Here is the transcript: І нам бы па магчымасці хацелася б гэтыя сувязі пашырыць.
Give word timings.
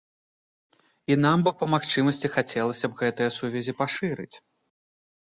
І 1.11 1.17
нам 1.25 1.43
бы 1.47 1.51
па 1.59 1.65
магчымасці 1.73 2.31
хацелася 2.37 2.85
б 2.95 2.97
гэтыя 3.03 3.29
сувязі 3.37 3.77
пашырыць. 3.83 4.31